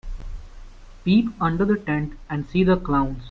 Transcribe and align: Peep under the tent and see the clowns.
Peep 1.05 1.27
under 1.39 1.63
the 1.63 1.77
tent 1.77 2.13
and 2.27 2.47
see 2.47 2.63
the 2.63 2.75
clowns. 2.75 3.19